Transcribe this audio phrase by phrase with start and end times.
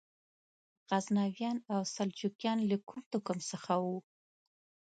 [0.89, 3.97] غزنویان او سلجوقیان له کوم توکم څخه وو؟